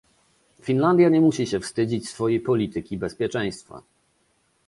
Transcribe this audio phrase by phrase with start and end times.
[0.61, 3.83] Finlandia nie musi się wstydzić swojej polityki bezpieczeństwa